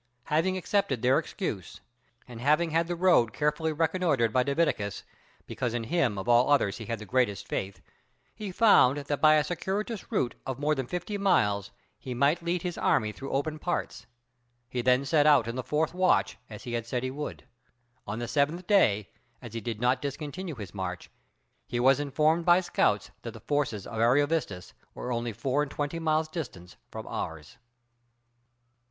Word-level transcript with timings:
Having 0.33 0.57
accepted 0.57 1.03
their 1.03 1.19
excuse, 1.19 1.79
and 2.27 2.41
having 2.41 2.71
had 2.71 2.87
the 2.87 2.95
road 2.95 3.33
carefully 3.33 3.71
reconnoitred 3.71 4.33
by 4.33 4.41
Divitiacus, 4.43 5.03
because 5.45 5.75
in 5.75 5.83
him 5.83 6.17
of 6.17 6.27
all 6.27 6.49
others 6.49 6.79
he 6.79 6.85
had 6.87 6.97
the 6.97 7.05
greatest 7.05 7.47
faith, 7.47 7.81
he 8.33 8.51
found 8.51 8.97
that 8.97 9.21
by 9.21 9.35
a 9.35 9.43
circuitous 9.43 10.11
route 10.11 10.33
of 10.43 10.57
more 10.57 10.73
than 10.73 10.87
fifty 10.87 11.19
miles 11.19 11.69
he 11.99 12.15
might 12.15 12.41
lead 12.41 12.63
his 12.63 12.79
army 12.79 13.11
through 13.11 13.29
open 13.29 13.59
parts; 13.59 14.07
he 14.67 14.81
then 14.81 15.05
set 15.05 15.27
out 15.27 15.47
in 15.47 15.55
the 15.55 15.61
fourth 15.61 15.93
watch, 15.93 16.35
as 16.49 16.63
he 16.63 16.73
had 16.73 16.87
said 16.87 17.03
he 17.03 17.11
would. 17.11 17.43
On 18.07 18.17
the 18.17 18.27
seventh 18.27 18.65
day, 18.65 19.07
as 19.39 19.53
he 19.53 19.61
did 19.61 19.79
not 19.79 20.01
discontinue 20.01 20.55
his 20.55 20.73
march, 20.73 21.11
he 21.67 21.79
was 21.79 21.99
informed 21.99 22.43
by 22.43 22.59
scouts 22.61 23.11
that 23.21 23.33
the 23.35 23.39
forces 23.39 23.85
of 23.85 23.99
Ariovistus 23.99 24.73
were 24.95 25.11
only 25.11 25.31
four 25.31 25.61
and 25.61 25.69
twenty 25.69 25.99
miles 25.99 26.27
distant 26.27 26.75
from 26.89 27.05
ours. 27.05 27.59